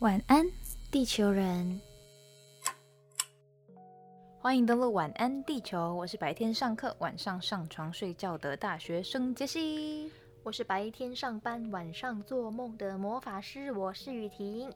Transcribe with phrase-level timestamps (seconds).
[0.00, 0.46] 晚安，
[0.90, 1.80] 地球人。
[4.38, 10.12] 欢迎登录晚安地球，我是白天上课、晚上上床睡觉的大学生杰西。
[10.42, 14.70] 我是白天上班、晚上做梦的魔法师，我是雨婷。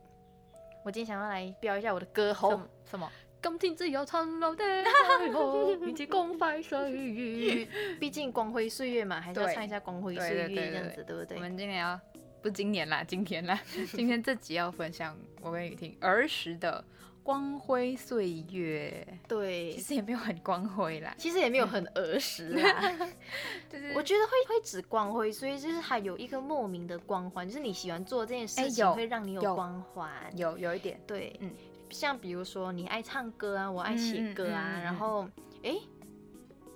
[0.83, 2.59] 我今天想要来飙一下我的歌喉，
[2.91, 3.07] 什么？
[3.43, 7.69] 今天只有苍老的爱我， 以及光辉岁月。
[8.01, 11.41] 毕竟光辉岁月嘛，还是要唱一下光辉岁对对对月这样子，对不对我？
[11.43, 12.01] 们今天要
[12.43, 13.61] 不是今年啦，今天啦，
[13.93, 16.83] 今天这集要分享我跟雨婷儿时的
[17.23, 19.07] 光辉岁月。
[19.29, 22.97] 对其，实也没有很光辉啦，其实也没有很儿时啦。
[23.69, 30.11] 就是我觉得会会指光辉，所以就是它有一个莫名的光环，就是你喜欢做这件哎事情有会让你有有光环。
[30.37, 31.51] 有有一点，对，嗯
[31.91, 35.29] 像比如说你爱唱歌啊，我爱写歌啊，嗯嗯嗯嗯然后
[35.63, 35.77] 哎，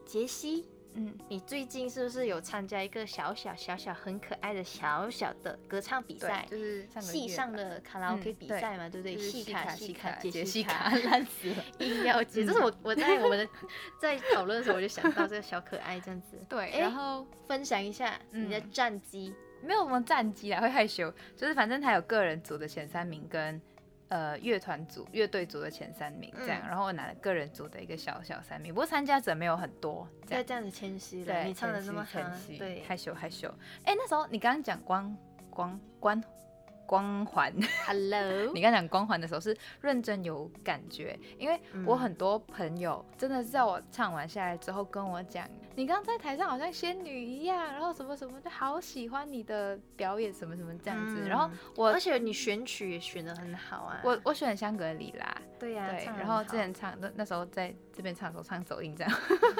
[0.04, 6.46] 杰西，嗯，你最近是不是有参加一个小小小小很可爱的小小的歌唱比赛，？
[6.48, 9.16] 就是系上的卡拉 OK 比赛嘛，对不对？
[9.16, 11.64] 就是戏卡戏戏卡杰西卡卡，烂死了。
[11.78, 13.48] 硬要接，嗯这是我我在我们的
[14.00, 16.38] 在讨论的时候我就想到这个小可爱这样子。
[16.48, 21.12] 对，哎然后分享一下你的嗯战绩，没有什么战绩啦，会害羞。
[21.36, 23.60] 就是反正他有个人组的前三名跟
[24.08, 28.72] 呃乐团组、乐队组的前三名这样，嗯然后我拿了个人组的一个小小三名。
[28.72, 33.48] 不过参加者没有很多，这样这样子谦虚了，你唱的这么好谦，虚对害羞害羞。
[33.84, 35.16] 哎、那时候你刚刚讲光
[35.50, 36.22] 光光
[36.86, 37.52] 光环
[37.86, 51.22] ，，Hello， 你刚讲光环的时候是认真有感觉，因为我嗯很多朋友真的是在我唱完下来之后跟我讲，你刚刚在台上好像仙女一样，然后什么什么，就好喜欢你的表演，什么什么这样子。
[51.24, 51.28] 嗯。
[51.28, 59.12] 然后我而且你选曲也选的很好啊，我我选香格里拉，对呀，对，然后之前唱那那时候在这边唱的时候唱走音这样，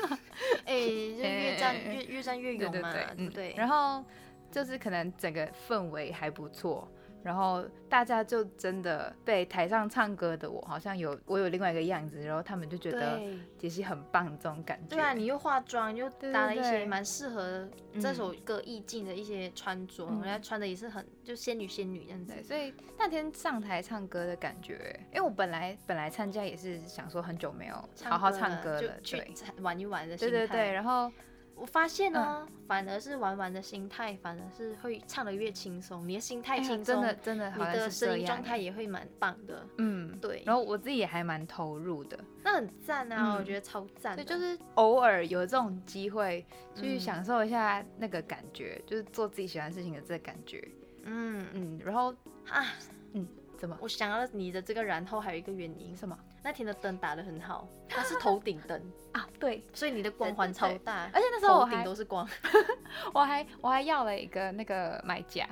[0.66, 3.30] 哎，就越战 越越战越勇嘛，对对对，嗯。
[3.30, 3.54] 对？
[3.56, 4.04] 然后
[4.50, 6.86] 就是可能整个氛围还不错。
[7.24, 14.94] 然后大家就真的被台上唱歌的我，好像有我有另外一个样子，然后他们就觉得对杰西很棒这种感觉。
[14.94, 17.66] 对啊，你又化妆，又搭了一些蛮适合
[17.98, 22.34] 这嗯首歌意境的一些穿着，嗯人家穿的也是很就仙女仙女这样子，。
[22.42, 27.74] 所以那天上台唱歌的感觉，因为我本来本来参加也是想说很久没有
[28.04, 30.30] 好好唱歌了，就去对，玩一玩的心态。
[30.30, 31.10] 对对对，然后
[31.56, 39.66] 我发现呢，反而是玩玩的心态，反而是会唱的越轻松，你的心态轻松，真的真的好你的声音状态也会蛮棒的。
[39.78, 43.36] 嗯，对，然后我自己也还蛮投入的，那很赞啊，嗯。
[43.36, 44.16] 我觉得超赞。
[44.16, 46.44] 对，就是偶尔有这种机会
[46.74, 50.62] 去嗯享受一下那个感觉，就是做自己喜欢事情的这个感觉，
[51.04, 51.46] 嗯。
[51.54, 52.14] 嗯，然后
[52.48, 52.66] 啊，
[53.12, 53.26] 嗯
[53.56, 53.78] 怎么？
[53.80, 58.80] 我想要你的这个然后还有一个原因，什么那天的灯打得很好， 它是头顶灯，
[59.12, 59.26] 啊？
[59.40, 62.28] 对，所以你的光环超大，而且那时候我头顶还都是光。
[63.14, 65.48] 我还我还要了一个那个麦架，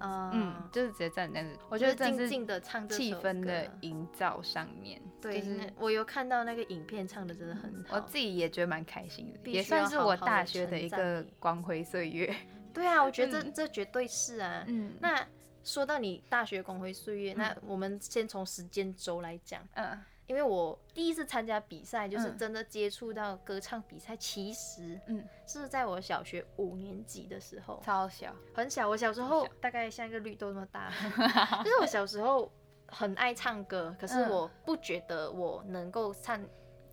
[0.00, 7.96] 嗯嗯，就是直接站这样子，我我觉得静静的唱这首气氛的营造上面，对，就是我有看到那个影片，唱的真的很好。
[7.96, 12.34] 我自己也觉得蛮开心的，也算是我大学的一个光辉岁月。
[12.72, 13.52] 对啊，我觉得这、嗯。
[13.52, 14.64] 这绝对是啊。
[14.66, 14.94] 嗯。
[14.98, 15.20] 那
[15.62, 17.36] 说到你大学光辉岁月，嗯。
[17.38, 22.38] 那我们先从时间轴来讲，嗯因为我第一次参加比赛，就是嗯。
[22.38, 28.88] 真的接触到歌唱比赛，其实嗯，是在我小学五年级的时候，超小，很小。
[28.88, 30.92] 我小时候大概像一个绿豆那么大，
[31.64, 32.50] 就是我小时候
[32.86, 34.30] 很爱唱歌，可是嗯。
[34.30, 36.40] 我不觉得我能够唱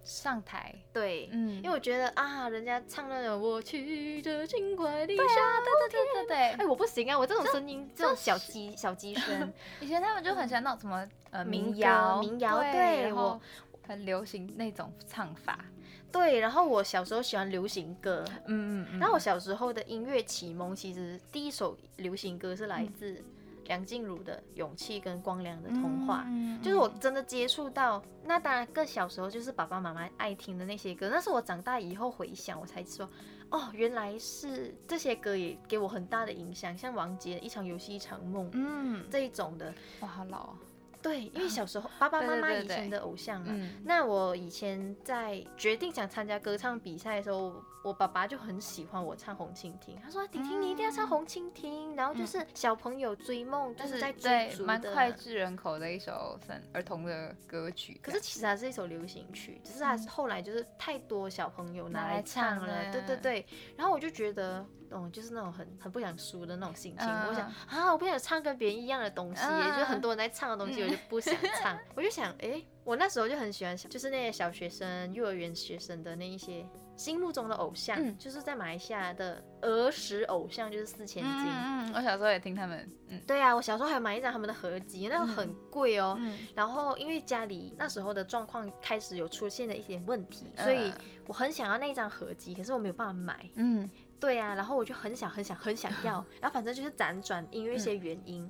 [0.04, 1.30] 上台，对。
[1.32, 13.40] 嗯，因为我觉得啊，人家唱那种我去的轻快的对下啊，对对对对哎，我不行啊，我这种声音，这种小鸡小鸡声，以前他们就很喜欢那种什么呃民谣，民谣对，然后
[13.72, 15.66] 我很流行那种唱法，
[16.12, 16.40] 对。
[16.40, 23.24] 然后我小时候喜欢流行歌，嗯嗯嗯，然后我小时候的音乐启蒙，其实第一首流行歌是来自
[23.70, 26.24] 梁静茹的《勇气》跟光良的《童话》。
[26.28, 33.10] 嗯就是我真的接触到，那当然更小时候就是爸爸妈妈爱听的那些歌，那是我长大以后回想，我才说，
[33.50, 40.56] 哦，原来是这些歌也给我很大的影响，像王杰的《一场游戏一场梦》嗯，这一种的，哇，好老哦，
[41.02, 54.66] 对，因为小时候 爸爸妈妈以前的偶像嘛，嗯那我以前在决定想参加歌唱比赛的时候，我爸爸就很喜欢我唱《红蜻蜓》，他说：“婷婷，你一定要唱《红蜻蜓》。”然后就是小朋友追梦，就就是是在对追逐。
[54.66, 63.46] 蛮脍炙人口的一首算儿童的歌曲，可是其实它是一首流行曲，只是它后来就是太多小朋友拿来唱唱了，了对对对。
[63.78, 67.08] 然后我就觉得，嗯就是那种很很不想输的那种心情。
[67.08, 71.78] 嗯我想啊，我不想唱跟别人一样的东西，嗯就是很多人在唱的东西，我就不想唱。
[71.96, 76.66] 我就想，哎、我那时候就很喜欢，就是那些小学生、幼儿园学生的那一些
[76.96, 81.32] 心目中的偶像，嗯就是在马来西亚的儿时偶像，就是四千金。
[81.32, 86.16] 嗯嗯，我小时候也听他们，嗯对啊，我小时候还买一张他们的合集，那个很贵哦。
[86.20, 90.92] 嗯，然后因为家里那时候的状况开始有出现了一点问题，所以
[91.26, 93.50] 我很想要那张合集，可是我没有办法买。
[93.56, 93.90] 嗯
[94.20, 98.50] 对啊，然后我就很想很想很想要， 然后反正就是辗转，因为一些原因。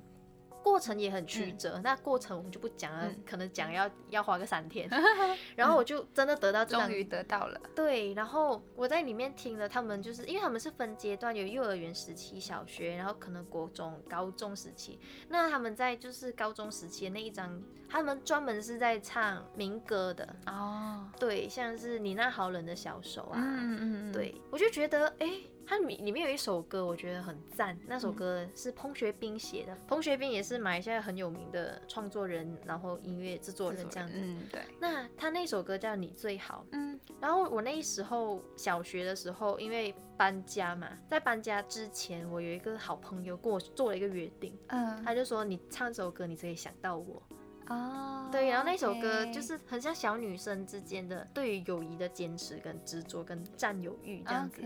[0.62, 3.22] 过程也很曲折，那过程我们就不讲了，嗯。
[3.26, 4.88] 可能讲要要花个三天。
[5.56, 14.98] 然后我就真的得到终于得到了，对，然后我在里面听了他们，就是因为他们是分阶段，有幼儿园时期、小学，然后可能国中、高中时期。
[15.28, 25.28] 那他们在就是高中时期的那一张，他们专门是在唱民歌的，哦，对，像是你那好冷的小手啊，嗯嗯嗯，对我就觉得，哎、
[25.70, 27.78] 它里里面有一首歌，我觉得很赞。
[27.86, 34.16] 那首歌是彭学斌写的，彭学斌也是马来西亚很有名的创作人，然后音乐制作人这样子。
[34.18, 47.22] 嗯对，那他那首歌叫《你最好》，嗯然后我那时候小学的时候，因为搬家嘛，在搬家之前，我有一个好朋友跟我做了一个约定，嗯他就说你唱这首歌，你就可以想到我。
[47.70, 54.60] 哦，对，然后那首歌就是很像小女生之间的对于友谊的坚持跟执着跟占有欲这样子。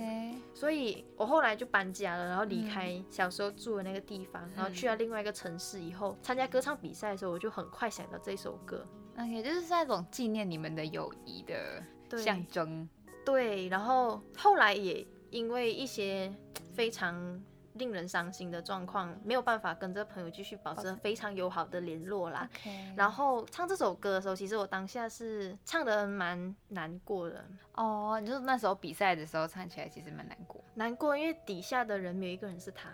[0.54, 8.86] 所以我后来就搬家了，然后离开小时候住的那个地方，然后去了另外一个城市以后，参加歌唱比赛的时候，我就很快想到这首歌。
[9.18, 11.82] OK，就是那种纪念你们的友谊的
[12.18, 12.88] 象征。
[13.22, 16.34] 对，然后后来也因为一些
[16.72, 17.38] 非常
[17.74, 22.48] 令人伤心的状况，没有办法跟这朋友继续保持非常友好的联络啦。
[22.96, 27.44] 然后唱这首歌的时候，其实我当下是唱的蛮难过的，
[27.74, 30.62] 哦，你就是那时候比赛的时候唱起来其实蛮难过。
[30.74, 32.88] 难过，因为底下的人没有一个人是他。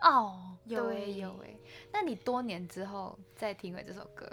[0.00, 1.58] 哦，有对诶有诶。
[1.92, 4.28] 那你多年之后再听回这首歌，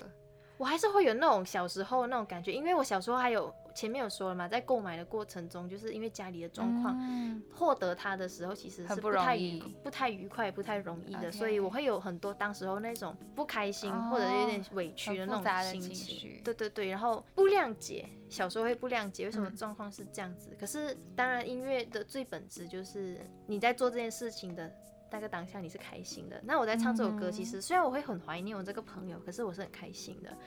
[0.62, 9.40] 我还是会有那种小时候那种感觉，因为我小时候还有前面有说了嘛，在购买的过程中，就是因为家里的状况，嗯获得它的时候其实是不太
[9.84, 16.40] 不太愉快、不太容易的所以我会有很多当时候那种不开心、哦或者有点委屈的那种心情绪。
[16.44, 20.56] 对对对，然后不谅解，小时候会不谅解为什么嗯状况是这样子。
[20.60, 23.18] 可是当然，音乐的最本质就是
[23.48, 24.72] 你在做这件事情的。
[25.12, 30.38] 那个当下你是开心的，那我在唱这首歌，其嗯实虽然我会很怀念我这个朋友，可是我是很开心的。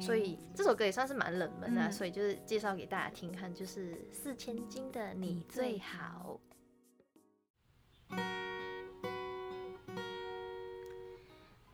[0.00, 6.40] 所以这首歌也算是蛮冷门的啊、嗯所以就是介绍给大家听看，就是四千金的你最好。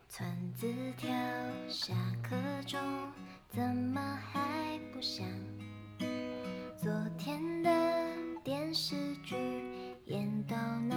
[0.09, 0.67] 传字
[0.97, 1.07] 条，
[1.69, 1.93] 下
[2.23, 2.35] 课
[2.65, 2.79] 钟，
[3.47, 4.01] 怎么
[4.33, 5.25] 还不响？
[6.75, 7.69] 昨天的
[8.43, 9.35] 电视剧
[10.05, 10.95] 演到哪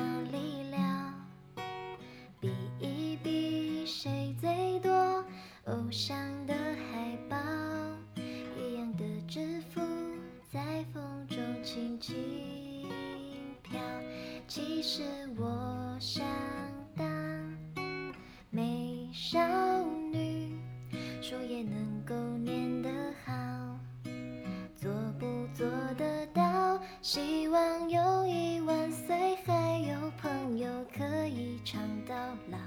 [14.83, 15.05] 其实
[15.39, 16.27] 我想
[16.97, 17.07] 当
[18.51, 19.39] 美少
[20.13, 20.57] 女，
[21.21, 22.91] 书也能够念得
[23.25, 23.33] 好，
[24.75, 24.91] 做
[25.21, 25.65] 不做
[25.97, 26.81] 得到？
[27.01, 32.17] 希望有一万岁，还有朋友可以唱到
[32.51, 32.59] 老。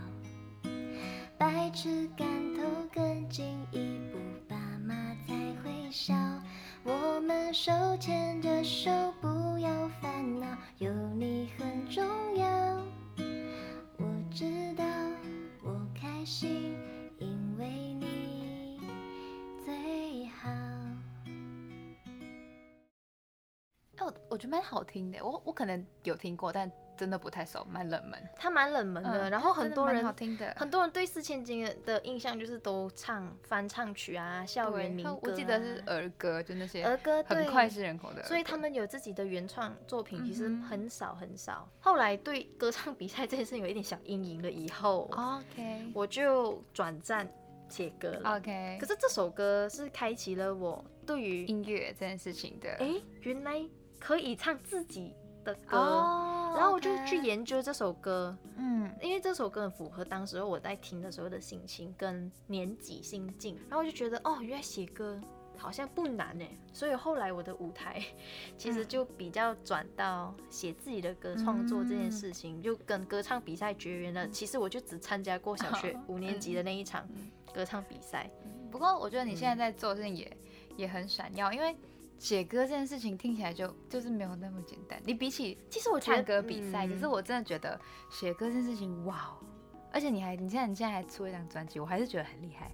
[1.38, 2.26] 百尺竿
[2.56, 2.64] 头
[2.94, 4.18] 更进一步，
[4.48, 4.56] 爸
[4.88, 4.96] 妈
[5.28, 6.16] 才会笑。
[6.86, 8.90] 我们手牵着手，
[24.56, 28.18] 蛮好听的，我我可能有听过，但真的不太熟，蛮冷门。
[28.38, 35.18] 它蛮冷门的，嗯然后很多人好听的，很多人对四千金的印象就是都唱翻唱曲啊，校园民歌、啊。
[35.24, 41.70] 我记得是儿歌，就那些儿歌，对很脍炙人口的，所以他们有自己的原创作品，其实很少很少。
[41.82, 47.28] 后来对歌唱比赛这件事情有一点小阴影了，以后、OK 我就转战
[47.68, 48.38] 写歌了。
[48.38, 53.62] OK，可是这首歌是开启了我对于音乐这件事情的，哎、原来
[54.06, 58.94] 可以唱自己的歌，哦，然后我就去研究这首歌，嗯。
[59.02, 65.20] 因为这首歌很符合当时我在听的时候的心情跟年纪心境，然后我就觉得哦，原来写歌
[65.58, 68.00] 好像不难哎，所以后来我的舞台
[68.60, 68.88] 其实嗯。
[68.88, 74.28] 就比较转到写自己的歌创作这件事情，就跟歌唱比赛绝缘了。
[74.30, 77.32] 其实我就只参加过小学 五年级的那一场嗯。
[77.52, 78.30] 歌唱比赛，
[78.70, 80.38] 不过我觉得你现在在做的事情也、
[80.78, 81.76] 也很闪耀，因为
[82.18, 85.00] 写歌这件事情听起来就就是没有那么简单。
[85.06, 87.80] 你比起其实我唱歌比赛，嗯可是我真的觉得
[88.10, 89.46] 写歌这件事情，哇哦！
[89.92, 92.72] 而且你还，你现在你现在还出一张专辑，我还是觉得很厉害。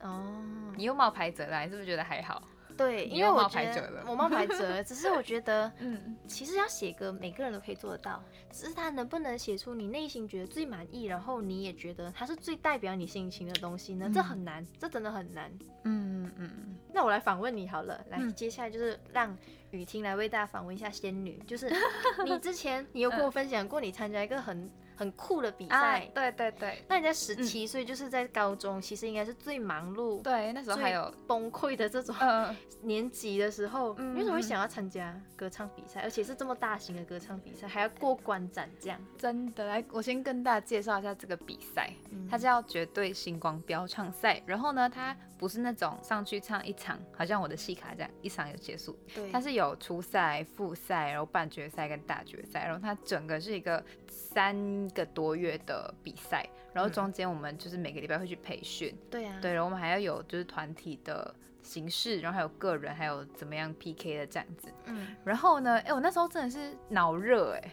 [0.00, 0.42] 哦，
[0.76, 2.42] 你又冒牌者了，你是不是觉得还好？
[2.76, 14.10] 对，因为我觉得我冒牌者了，只是我觉得 嗯，其实要写歌，每个人都可以做得到，只是他能不能写出你内心觉得最满意，然后你也觉得它是最代表你心情的东西呢？
[14.12, 15.50] 这嗯很难，这真的很难。
[15.84, 19.36] 嗯嗯嗯，那我来访问你好了，来，嗯接下来就是让
[19.70, 21.70] 雨婷来为大家访问一下仙女，就是
[22.24, 38.98] 你之前你有跟我分享过，你参加一个很很酷的比啊赛。，对对对那你在十七岁，就是在高中，其实应该是最忙碌、对，那时候还有，崩溃的这种嗯、 年级的时候，嗯你为什么会想要参加歌唱比赛，而且是这么大型的歌唱比赛，还要过关斩将？
[39.18, 44.42] 真的，来，我先跟大家介绍一下这个比赛，嗯它叫绝对星光标唱赛。
[44.46, 53.84] 然后呢，它不是那种上去唱一场，好像我的戏卡这样一场就结束，对，它是有初赛、复赛，然后半决赛跟大决赛，然后它整个是一个
[54.16, 61.32] 三个多月的比赛，然后中间我们就是每个礼拜会去培训，对啊，对，然后我们还要有就是团体的
[61.62, 64.72] 形式，然后还有个人，还有怎么样 PK 的这样子。
[64.86, 67.72] 嗯，然后呢，哎，我那时候真的是脑热哎，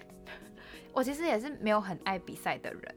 [0.91, 2.95] 我其实也是没有很爱比赛的人，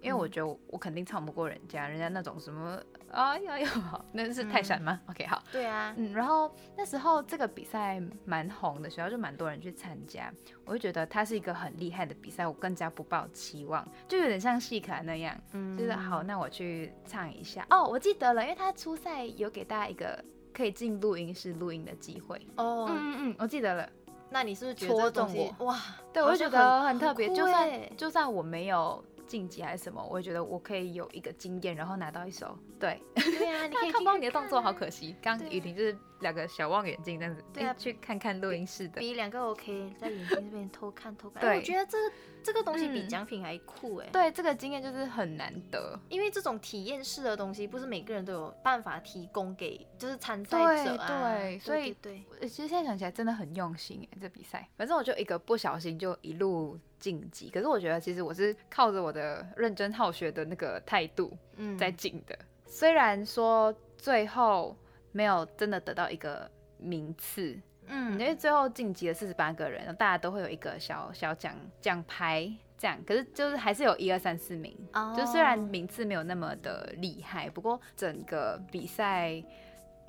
[0.00, 0.30] 因为我嗯。
[0.30, 2.80] 觉得我我肯定唱不过人家，人家那种什么
[3.16, 10.30] 哎呀呀，那是泰山吗、o k 好，对啊，嗯，然后那时候这个比赛蛮红的，学校就蛮多人去参加，
[10.66, 17.66] 我就觉得它是一个很厉害的比赛，我更加不抱期望，就有点像戏卡那样，嗯就是好，那我去唱一下。
[17.70, 22.46] 哦，我记得了，因为他初赛有给大家一个可以进录音室录音的机会。
[22.56, 23.88] 哦，嗯嗯嗯，我记得了。
[24.28, 25.80] 那你是不是觉得戳中西哇？
[26.12, 27.92] 对，我就觉得很很特别，就算欸。
[27.96, 32.56] 就算我没有晋级还是什么，我也觉得我可以有一个经验，然后拿到一首。
[32.78, 35.16] 对，对啊， 你可以看不到你的动作，好可惜。
[35.22, 39.00] 刚雨婷就是两个小望远镜这样子，对啊去看看录音室的。
[39.00, 41.40] 比两个 OK，在眼睛这边偷看偷看。
[41.40, 42.12] 对哎我觉得这个
[42.46, 44.08] 这个东西比嗯奖品还酷哎。
[44.12, 45.98] 对，这个经验就是很难得。
[46.08, 51.08] 因为这种体验式的东西，不是每个人都有办法提供给就是参赛者啊。
[51.08, 54.68] 对对所以对其实现在想起来真的很用心哎，这比赛。
[54.76, 62.38] 反正我就一个不小心就一路晋级，可是我觉得其实我是靠着我的认真好学的那个态度嗯在进的。
[62.64, 64.76] 虽然说最后
[65.10, 66.48] 没有真的得到一个
[66.78, 74.76] 名次，嗯因为最后晋级了四十八个人，大家都会有一个小小奖奖牌这样，可是就是还是有一二三四名。
[74.92, 79.42] 哦就虽然名次没有那么的厉害，不过整个比赛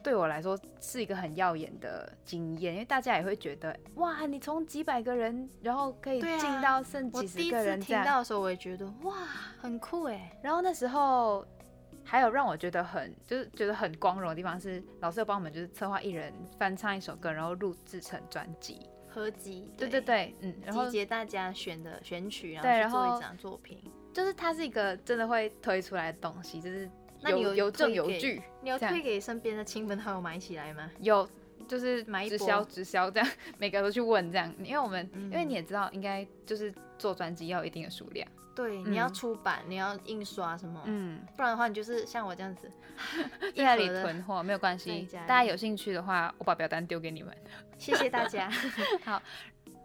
[0.03, 9.15] 对我来说是一个很耀眼的经验，因为大家也会觉得哇，你从几百个人，然后可以进到剩几十我第一次听到的时候，我也觉得哇，
[9.59, 10.31] 很酷哎。
[10.41, 11.45] 然后那时候
[12.09, 18.79] 还有让我觉得很就是觉得很光荣的地方是，老师有帮我们就是策划一人翻唱一首歌，然后录制成专辑。
[19.09, 23.79] 合集，对对对，嗯，然后集结大家选的选曲，然后做一张作品。
[24.13, 26.89] 就是它是一个真的会推出来的东西，就是
[27.21, 30.89] 那你有有证有据，你有推给身边的亲朋好友买起来吗？
[30.99, 31.27] 有
[31.67, 42.69] 就是买直销直销这样， 每个都去问这样，因为我们、嗯因为你也知道，应该就是做专辑要有一定的数量，对，嗯你要出版，你要印刷什么，嗯，不然的话你就是像我这样子，
[43.55, 47.35] 在那里囤货没有关系，大家有兴趣的话，我把表单丢给你们。
[47.77, 48.49] 谢谢大家。
[49.03, 49.21] 好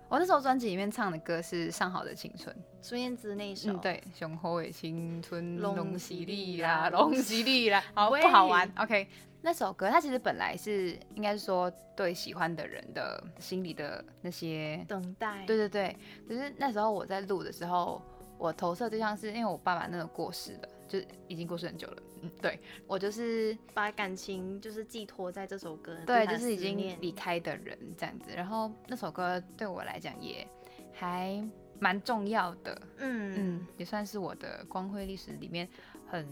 [0.08, 9.08] 我那时候专辑里面唱的歌是《上好的青春》，孙燕姿那一首，嗯，，对，雄厚的青春，拢龙是喜你利啦，啦龙喜利啦，好 喂不好玩？OK，
[9.42, 15.96] 那首歌它其实本来是应该是说对喜欢的人的心里的那些等待，对对对，
[16.28, 18.00] 可是那时候我在录的时候，
[18.38, 22.02] 我投射对象是因为我爸爸那个过世了，就是已经过世很久了。
[22.22, 22.56] 嗯，对
[22.86, 28.30] 我就是把感情就是寄托在这首歌，对，就是已经离开的人这样子。
[28.32, 30.46] 然后那首歌对我来讲也
[30.92, 31.42] 还
[31.80, 35.68] 蛮重要的，嗯嗯，也算是我的光辉历史里面
[36.06, 36.24] 很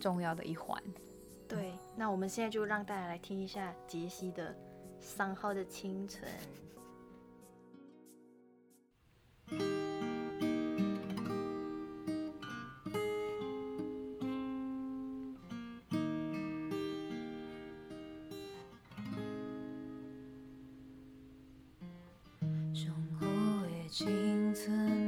[0.00, 0.82] 重要的一环。
[1.50, 1.72] 对。
[1.96, 4.52] 那我们现在就让大家来听一下杰西的
[5.00, 6.28] 《三号的清晨》。
[22.72, 23.26] 雄厚
[23.62, 24.99] 的青春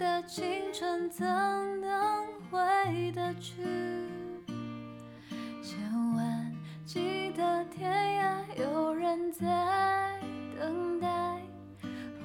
[0.00, 0.42] 的青
[0.72, 1.26] 春怎
[1.82, 3.52] 能回得去
[5.62, 5.78] 千
[6.16, 6.52] 万
[6.86, 10.18] 记得天涯有人在
[10.58, 11.06] 等待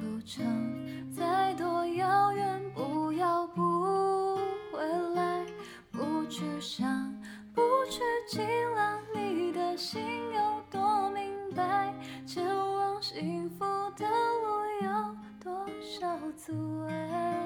[0.02, 4.38] 路程再多遥远不要不
[4.72, 4.82] 回
[5.14, 5.46] 来
[5.92, 7.14] 不去想
[7.54, 10.02] 不去计量你的心
[10.34, 11.94] 有多明白
[12.26, 13.66] 前往幸福
[13.98, 17.45] 的路有多少阻碍。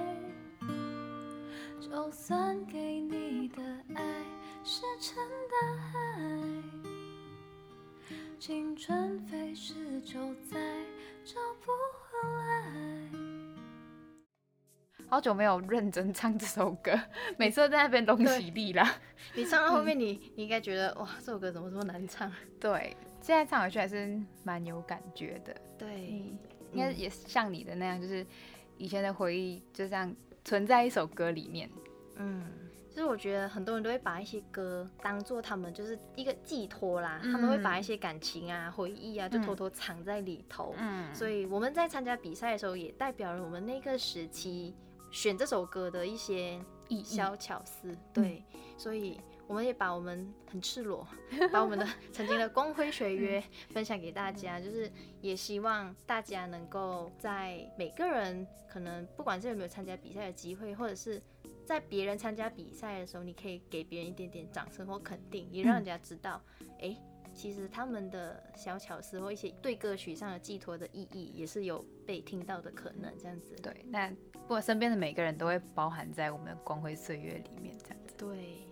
[1.89, 3.63] 就算给你的
[3.95, 4.03] 爱
[4.63, 5.17] 石沉
[5.49, 6.19] 大海
[8.39, 10.59] 青春飞逝就再
[11.25, 13.09] 找不回来
[15.07, 16.91] 好久没有认真唱这首歌
[17.37, 18.95] 每次都在那边东西地啦。
[19.33, 22.31] 你唱到后面你你应该觉得哇这首歌怎么这么难唱？
[22.61, 25.55] 对现在唱回去还是蛮有感觉的。
[25.75, 26.01] 对
[26.71, 28.23] 应该也是像你的那样就是
[28.77, 30.15] 以前的回忆就这样
[30.49, 31.69] 存在一首歌里面。
[32.15, 32.43] 嗯，
[32.89, 40.73] 就是我觉得很多人都会把一些歌当做他们就是一个寄托啦，他们会把一些感情啊、回忆啊，就偷偷藏在里头。
[40.79, 44.73] 嗯，所以我们在参加比赛的时候，也代表了我们那个时期
[45.11, 46.59] 选这首歌的一些
[47.03, 47.95] 小巧思。
[48.11, 48.43] 对，
[48.75, 51.07] 所以我们也把我们很赤裸，
[51.51, 54.89] 把我们的 曾经的光辉岁月分享给大家，就是
[55.21, 61.19] 也希望大家能够在每个人可能不管是有没有参加比赛的机会，或者是
[61.65, 66.39] 在别人参加比赛的时候，你可以给别人一点点掌声或肯定，也让人家知道，
[66.79, 66.95] 哎、
[67.33, 73.11] 其实他们的小巧思或一些对歌曲上的寄托的意义，也是有被听到的可能。
[73.17, 78.13] 这样子，对，那不过身边的每个人都会包含在我们的光辉岁月里面，这样子。
[78.15, 78.68] 对，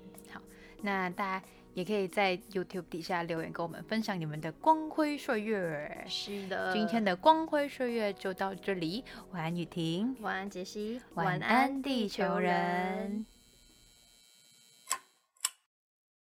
[0.81, 6.05] 那大家也可以在 YouTube 底下留言跟我们分享你们的光辉岁月。
[6.07, 6.73] 是的。
[6.73, 11.01] 今天的光辉岁月就到这里，晚安雨婷，晚安，杰西。
[11.13, 13.25] 晚安地球人。